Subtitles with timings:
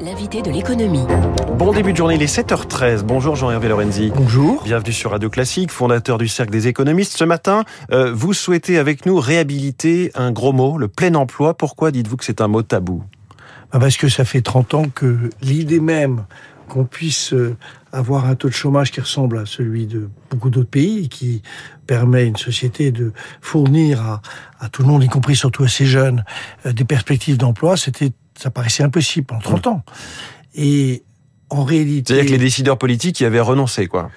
[0.00, 1.04] L'invité de l'économie.
[1.58, 3.02] Bon début de journée, il est 7h13.
[3.02, 4.12] Bonjour Jean-Hervé Lorenzi.
[4.14, 4.62] Bonjour.
[4.62, 7.16] Bienvenue sur Radio Classique, fondateur du Cercle des économistes.
[7.16, 11.54] Ce matin, euh, vous souhaitez avec nous réhabiliter un gros mot, le plein emploi.
[11.54, 13.02] Pourquoi dites-vous que c'est un mot tabou?
[13.72, 16.24] Bah, Parce que ça fait 30 ans que l'idée même
[16.68, 17.56] qu'on puisse euh,
[17.92, 21.42] avoir un taux de chômage qui ressemble à celui de beaucoup d'autres pays et qui
[21.86, 24.22] permet à une société de fournir à,
[24.60, 26.24] à, tout le monde, y compris surtout à ces jeunes,
[26.64, 29.82] euh, des perspectives d'emploi, c'était ça paraissait impossible pendant 30 ans.
[30.54, 31.02] Et
[31.50, 32.14] en réalité...
[32.14, 34.10] C'est-à-dire que les décideurs politiques y avaient renoncé, quoi.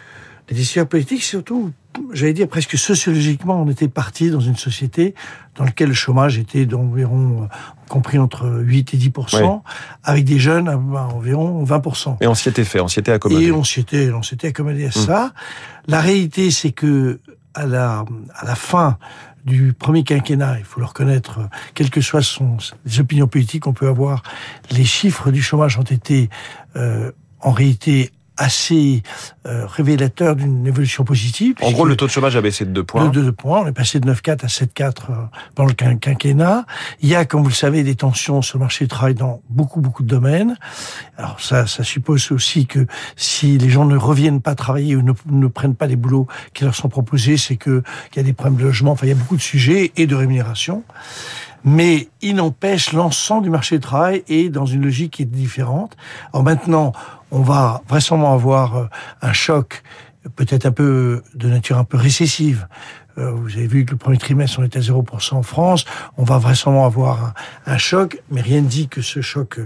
[0.50, 1.72] Les décideurs politiques, surtout,
[2.14, 5.16] j'allais dire presque sociologiquement, on était parti dans une société
[5.56, 7.48] dans laquelle le chômage était d'environ, euh,
[7.90, 9.40] compris entre 8 et 10 oui.
[10.04, 13.46] avec des jeunes à environ 20% Et on s'y était fait, on s'y était accommodé.
[13.46, 14.92] Et on s'y était, on s'était accommodé à mmh.
[14.92, 15.34] ça.
[15.88, 17.20] La réalité, c'est que
[17.56, 18.98] à la, à la fin
[19.46, 21.40] du premier quinquennat, il faut le reconnaître,
[21.74, 24.24] quelles que soient son, les opinions politiques, on peut avoir,
[24.72, 26.30] les chiffres du chômage ont été
[26.76, 29.04] euh, en réalité assez
[29.46, 31.56] euh, révélateur d'une évolution positive.
[31.62, 33.06] En gros, le taux de chômage a baissé de 2 points.
[33.10, 33.62] De 2 points.
[33.62, 35.14] On est passé de 9,4 à 7,4 euh,
[35.56, 36.66] pendant le quinquennat.
[37.02, 39.42] Il y a, comme vous le savez, des tensions sur le marché du travail dans
[39.50, 40.58] beaucoup, beaucoup de domaines.
[41.18, 45.14] Alors ça, ça suppose aussi que si les gens ne reviennent pas travailler ou ne,
[45.30, 47.84] ne prennent pas les boulots qui leur sont proposés, c'est qu'il
[48.16, 48.92] y a des problèmes de logement.
[48.92, 50.84] Enfin, il y a beaucoup de sujets et de rémunération
[51.66, 55.98] mais il n'empêche l'ensemble du marché du travail est dans une logique qui est différente.
[56.32, 56.94] Alors maintenant,
[57.36, 58.86] on va vraisemblablement avoir euh,
[59.22, 59.84] un choc
[60.38, 62.68] peut-être un peu de nature un peu récessive.
[63.18, 65.84] Euh, vous avez vu que le premier trimestre, on était à 0% en France.
[66.18, 67.34] On va vraisemblablement avoir
[67.66, 69.60] un, choc, mais rien ne dit que ce choc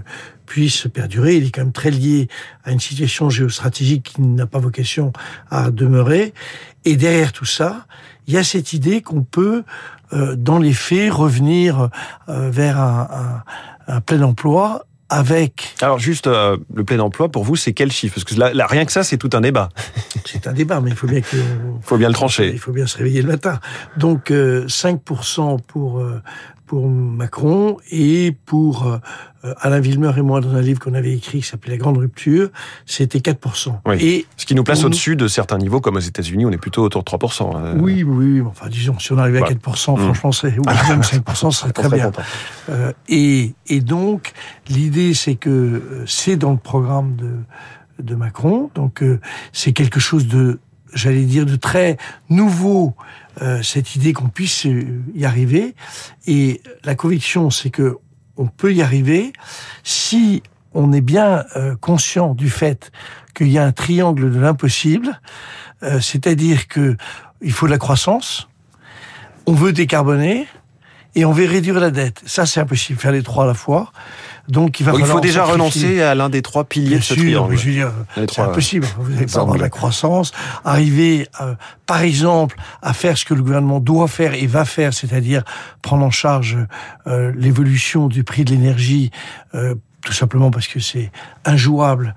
[0.46, 1.36] puisse perdurer.
[1.36, 2.28] Il est quand même très lié
[2.64, 5.12] à une situation géostratégique qui n'a pas vocation
[5.50, 6.34] à demeurer.
[6.84, 7.86] Et derrière tout ça,
[8.26, 9.62] il y a cette idée qu'on peut
[10.12, 11.88] euh, dans les faits, revenir
[12.28, 13.42] euh, vers un,
[13.86, 15.74] un, plein emploi avec...
[15.82, 18.14] Alors juste, euh, le plein emploi, pour vous, c'est quel chiffre?
[18.14, 19.68] Parce que là, là, rien que ça, c'est tout un débat.
[20.24, 21.36] c'est un débat, mais il faut bien que...
[21.36, 22.50] Il faut bien le trancher.
[22.52, 23.60] Il faut bien se réveiller le matin.
[23.96, 26.02] Donc, 5% pour
[26.70, 28.98] pour Macron et pour euh,
[29.60, 32.50] Alain Villemeur et moi dans un livre qu'on avait écrit qui s'appelait La Grande Rupture,
[32.86, 33.80] c'était 4%.
[33.86, 33.96] Oui.
[34.00, 36.84] Et ce qui nous place au-dessus de certains niveaux, comme aux États-Unis, on est plutôt
[36.84, 37.56] autour de 3%.
[37.56, 37.74] Euh...
[37.80, 39.98] Oui, oui, enfin disons, si on arrivait à 4%, mmh.
[39.98, 42.12] franchement, c'est, ou même 5%, ce serait très bien.
[42.68, 44.30] Euh, et, et donc,
[44.68, 47.32] l'idée, c'est que euh, c'est dans le programme de,
[48.00, 49.02] de Macron, donc
[49.52, 50.60] c'est quelque chose de
[50.94, 51.96] j'allais dire, de très
[52.28, 52.94] nouveau,
[53.42, 54.66] euh, cette idée qu'on puisse
[55.14, 55.74] y arriver.
[56.26, 57.96] Et la conviction, c'est que
[58.36, 59.32] on peut y arriver
[59.82, 60.42] si
[60.72, 62.92] on est bien euh, conscient du fait
[63.34, 65.20] qu'il y a un triangle de l'impossible,
[65.82, 66.96] euh, c'est-à-dire que
[67.42, 68.48] il faut de la croissance,
[69.46, 70.46] on veut décarboner
[71.14, 72.22] et on veut réduire la dette.
[72.26, 73.92] Ça, c'est impossible, faire les trois à la fois.
[74.48, 74.92] Donc il va.
[74.98, 77.56] il faut déjà renoncer à l'un des trois piliers Bien de ce sûr, triangle.
[77.56, 78.86] Je veux dire, c'est impossible.
[78.98, 80.32] Vous n'allez pas avoir de la croissance.
[80.64, 81.54] Arriver, euh,
[81.86, 85.44] par exemple, à faire ce que le gouvernement doit faire et va faire, c'est-à-dire
[85.82, 86.58] prendre en charge
[87.06, 89.10] euh, l'évolution du prix de l'énergie,
[89.54, 91.12] euh, tout simplement parce que c'est
[91.44, 92.14] injouable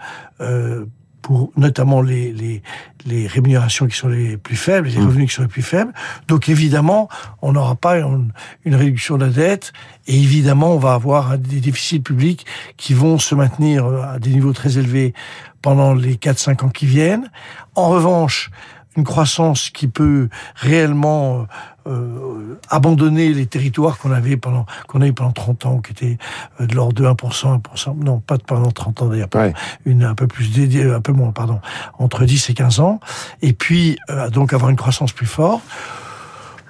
[1.23, 2.61] pour notamment les, les,
[3.05, 5.91] les, rémunérations qui sont les plus faibles, les revenus qui sont les plus faibles.
[6.27, 7.09] Donc évidemment,
[7.41, 8.31] on n'aura pas une,
[8.65, 9.73] une, réduction de la dette
[10.05, 12.45] et évidemment, on va avoir des déficits publics
[12.77, 15.15] qui vont se maintenir à des niveaux très élevés
[15.63, 17.31] pendant les 4-5 ans qui viennent.
[17.73, 18.51] En revanche,
[18.95, 21.47] une croissance qui peut réellement
[21.85, 26.17] euh, abandonner les territoires qu'on avait pendant qu'on a eu pendant 30 ans, qui étaient
[26.61, 29.53] euh, de l'ordre de 1%, 1%, non pas pendant 30 ans d'ailleurs, ouais.
[29.85, 31.59] une un peu plus dédiée, un peu moins, pardon,
[31.99, 32.99] entre 10 et 15 ans,
[33.41, 35.63] et puis euh, donc avoir une croissance plus forte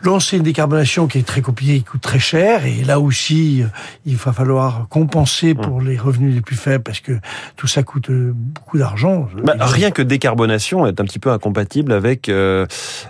[0.04, 3.64] lancer une décarbonation qui est très compliquée, qui coûte très cher, et là aussi,
[4.06, 7.14] il va falloir compenser pour les revenus les plus faibles, parce que
[7.56, 9.28] tout ça coûte beaucoup d'argent.
[9.44, 12.66] Bah, rien que décarbonation est un petit peu incompatible avec euh,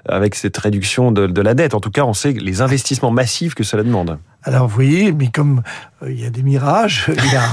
[0.08, 1.74] avec cette réduction de, de la dette.
[1.74, 4.18] En tout cas, on sait les investissements massifs que cela demande.
[4.44, 5.62] Alors vous voyez, mais comme
[6.02, 7.48] euh, il y a des mirages, il y a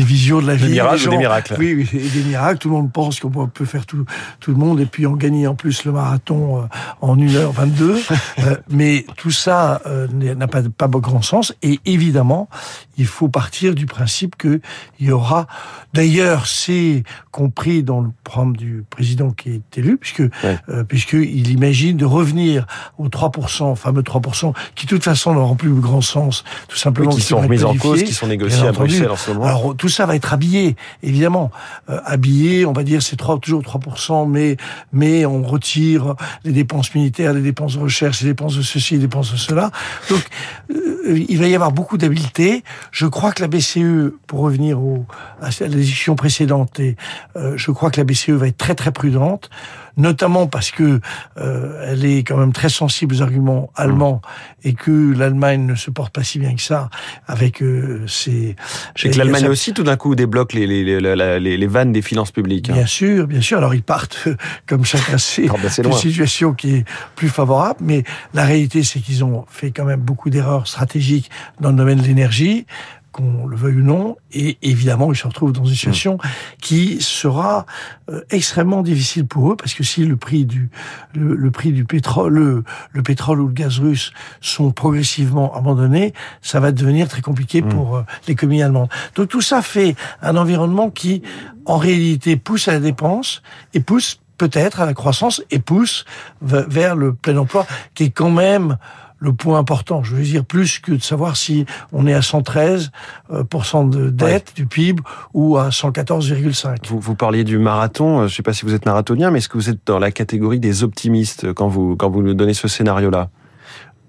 [0.00, 0.66] des visions de la vie.
[0.66, 2.58] Des mirages ou des miracles Oui, oui, et des miracles.
[2.58, 4.04] Tout le monde pense qu'on peut faire tout,
[4.40, 6.66] tout le monde, et puis on gagne en plus le marathon euh,
[7.00, 7.82] en 1h22.
[8.38, 11.54] euh, mais tout ça euh, n'a pas, pas grand sens.
[11.62, 12.48] Et évidemment,
[12.96, 14.60] il faut partir du principe qu'il
[15.00, 15.46] y aura...
[15.92, 20.58] D'ailleurs, c'est compris dans le programme du président qui est élu, puisque ouais.
[20.68, 22.66] euh, puisqu'il imagine de revenir
[22.98, 27.16] aux 3%, fameux 3%, qui de toute façon n'auront plus grand sens tout simplement oui,
[27.16, 29.44] qui sont remis en cause, qui sont négociés à Bruxelles en ce moment.
[29.44, 31.50] Alors tout ça va être habillé, évidemment.
[31.88, 34.56] Euh, habillé, on va dire, c'est toujours 3%, mais,
[34.92, 36.14] mais on retire
[36.44, 39.70] les dépenses militaires, les dépenses de recherche, les dépenses de ceci, les dépenses de cela.
[40.08, 40.22] Donc,
[40.70, 42.64] euh, il va y avoir beaucoup d'habileté.
[42.92, 45.04] Je crois que la BCE, pour revenir au,
[45.42, 46.96] à la décision précédente, et,
[47.36, 49.50] euh, je crois que la BCE va être très très prudente
[49.96, 51.00] notamment parce que
[51.38, 54.68] euh, elle est quand même très sensible aux arguments allemands mmh.
[54.68, 56.90] et que l'Allemagne ne se porte pas si bien que ça
[57.26, 58.56] avec euh, ses.
[59.02, 62.30] Et que l'Allemagne aussi, tout d'un coup, débloque les, les, les, les, vannes des finances
[62.30, 62.70] publiques.
[62.70, 62.74] Hein.
[62.74, 63.58] Bien sûr, bien sûr.
[63.58, 64.28] Alors ils partent
[64.66, 65.48] comme chacun sait
[65.82, 66.84] d'une situation qui est
[67.16, 68.04] plus favorable, mais
[68.34, 72.06] la réalité, c'est qu'ils ont fait quand même beaucoup d'erreurs stratégiques dans le domaine de
[72.06, 72.66] l'énergie
[73.12, 76.18] qu'on le veuille ou non, et évidemment, ils se retrouvent dans une situation
[76.60, 77.66] qui sera
[78.08, 80.70] euh, extrêmement difficile pour eux, parce que si le prix du
[81.14, 86.12] le, prix du pétrole, le, le, pétrole ou le gaz russe sont progressivement abandonnés,
[86.42, 87.68] ça va devenir très compliqué mm.
[87.68, 88.88] pour euh, l'économie allemande.
[89.16, 91.22] Donc tout ça fait un environnement qui,
[91.66, 93.42] en réalité, pousse à la dépense
[93.74, 96.06] et pousse peut-être à la croissance et pousse
[96.40, 98.78] vers le plein emploi, qui est quand même
[99.20, 100.02] le point important.
[100.02, 102.90] Je veux dire plus que de savoir si on est à 113%
[103.30, 105.00] euh, de dette du PIB
[105.34, 106.88] ou à 114,5.
[106.88, 108.20] Vous, vous parliez du marathon.
[108.20, 109.98] Euh, je ne sais pas si vous êtes marathonien, mais est-ce que vous êtes dans
[109.98, 113.28] la catégorie des optimistes quand vous quand vous nous donnez ce scénario-là?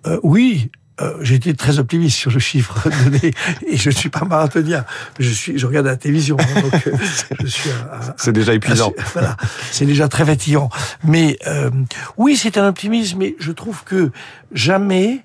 [0.08, 0.72] Euh, Oui,
[1.02, 3.34] euh, j'ai été très optimiste sur le chiffre donné
[3.68, 4.86] et je ne suis pas marathonien.
[5.20, 6.92] Je suis, je regarde la télévision, hein, donc euh,
[7.42, 7.70] je suis.
[8.18, 8.94] C'est déjà épuisant.
[9.14, 9.38] voilà,
[9.72, 10.70] c'est déjà très fatigant.
[11.04, 11.70] Mais euh,
[12.18, 14.12] oui, c'est un optimisme, mais je trouve que
[14.52, 15.24] jamais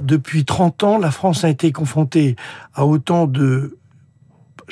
[0.00, 2.36] depuis 30 ans, la France a été confrontée
[2.74, 3.76] à autant de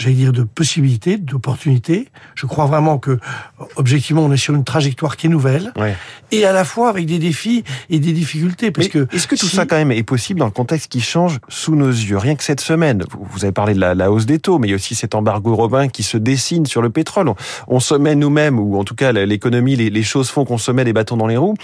[0.01, 2.09] j'allais dire, de possibilités, d'opportunités.
[2.35, 3.19] Je crois vraiment que,
[3.77, 5.73] objectivement, on est sur une trajectoire qui est nouvelle.
[6.33, 8.71] Et à la fois avec des défis et des difficultés.
[8.71, 11.39] Parce que est-ce que tout ça, quand même, est possible dans le contexte qui change
[11.49, 14.59] sous nos yeux Rien que cette semaine, vous avez parlé de la, hausse des taux,
[14.59, 17.31] mais il y a aussi cet embargo robin qui se dessine sur le pétrole.
[17.69, 20.85] On, se met nous-mêmes, ou en tout cas, l'économie, les, choses font qu'on se met
[20.85, 21.57] des bâtons dans les roues.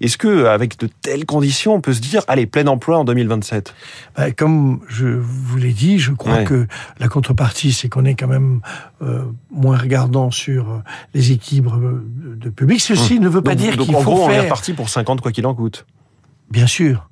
[0.00, 3.74] Est-ce que, avec de telles conditions, on peut se dire, allez, plein emploi en 2027
[4.16, 6.66] bah, Comme je vous l'ai dit, je crois que
[7.00, 8.60] la contrepartie, c'est qu'on est quand même
[9.02, 10.78] euh, moins regardant sur euh,
[11.14, 12.04] les équilibres euh,
[12.36, 12.80] de public.
[12.80, 13.24] Ceci hum.
[13.24, 15.46] ne veut pas dire qu'il faut en gros, on est parti pour 50 quoi qu'il
[15.46, 15.86] en coûte.
[16.50, 17.08] Bien sûr,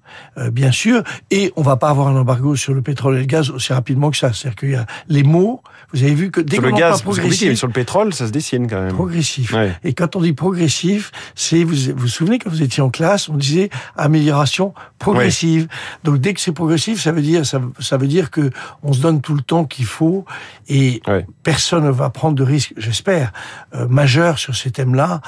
[0.50, 3.50] bien sûr, et on va pas avoir un embargo sur le pétrole et le gaz
[3.50, 4.32] aussi rapidement que ça.
[4.32, 5.62] C'est-à-dire qu'il y a les mots.
[5.92, 8.68] Vous avez vu que dès sur le gaz, progressif, sur le pétrole, ça se dessine
[8.68, 8.92] quand même.
[8.92, 9.54] Progressif.
[9.84, 13.36] Et quand on dit progressif, c'est vous vous, souvenez quand vous étiez en classe, on
[13.36, 15.68] disait amélioration progressive.
[16.04, 18.50] Donc dès que c'est progressif, ça veut dire ça, ça, veut dire que
[18.82, 20.24] on se donne tout le temps qu'il faut
[20.68, 21.00] et
[21.42, 23.32] personne ne va prendre de risques, j'espère,
[23.74, 25.20] euh, majeurs sur ces thèmes-là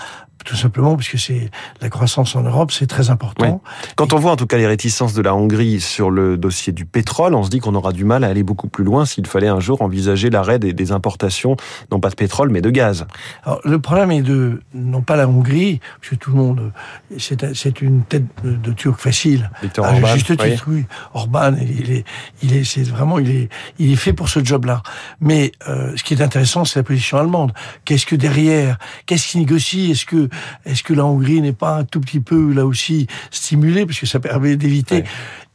[0.44, 1.50] tout simplement parce que c'est
[1.80, 3.62] la croissance en Europe, c'est très important.
[3.96, 6.84] Quand on voit en tout cas les réticences de la Hongrie sur le dossier du
[6.84, 9.48] pétrole, on se dit qu'on aura du mal à aller beaucoup plus loin s'il fallait
[9.48, 11.56] un jour envisager l'arrêt des, importations,
[11.92, 13.06] non pas de pétrole, mais de gaz.
[13.44, 16.72] Alors, le problème est de, non pas la Hongrie, parce que tout le monde,
[17.18, 19.50] c'est une tête de, Turc facile.
[19.62, 20.84] Victor à Orban, juste titre, oui.
[21.12, 22.04] Orban, il est,
[22.42, 24.82] il est, c'est vraiment, il est, il est fait pour ce job-là.
[25.20, 27.52] Mais euh, ce qui est intéressant, c'est la position allemande.
[27.84, 29.90] Qu'est-ce que derrière, qu'est-ce qui négocie?
[29.90, 30.28] Est-ce que
[30.64, 33.86] est-ce que la Hongrie n'est pas un tout petit peu là aussi stimulée?
[33.86, 35.04] Parce que ça permet d'éviter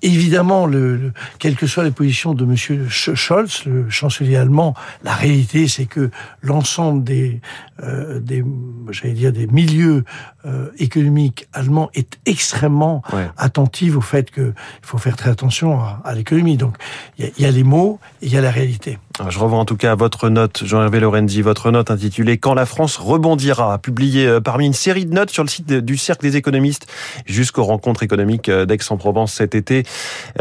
[0.02, 5.68] évidemment le, quelles que soient les positions de Monsieur Scholz, le chancelier allemand, la réalité
[5.68, 6.12] c'est que
[6.42, 7.42] l'ensemble des
[7.84, 8.44] euh, des
[8.92, 10.04] j'allais dire des milieux
[10.46, 13.02] euh, économiques allemands est extrêmement
[13.38, 16.58] attentif au fait que il faut faire très attention à, l'économie.
[16.58, 16.78] Donc
[17.18, 19.00] il y, y a les mots et il y a la réalité.
[19.30, 22.98] Je revois en tout cas votre note, Jean-Hervé Lorenzi, votre note intitulée Quand la France
[22.98, 26.88] rebondira, publiée euh, parmi une série de notes sur le site du Cercle des économistes
[27.26, 29.84] jusqu'aux rencontres économiques euh, d'Aix-en-Provence cet été.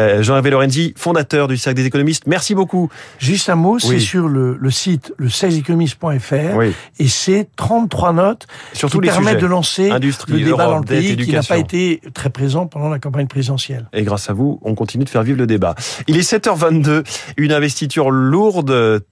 [0.00, 2.90] Euh, Jean-Hervé Lorenzi, fondateur du Cercle des économistes, merci beaucoup.
[3.21, 6.61] Juste un mot, c'est sur le, site le 16économistes.fr
[6.99, 11.45] et c'est 33 notes qui permettent de lancer le débat dans le pays qui n'a
[11.45, 13.88] pas été très présent pendant la campagne présidentielle.
[13.93, 15.76] Et grâce à vous, on continue de faire vivre le débat.
[16.09, 17.04] Il est 7h22,
[17.37, 18.63] une investiture lourde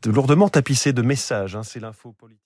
[0.06, 1.56] lourdement tapissé de messages.
[1.56, 2.42] Hein, c'est l'info politique.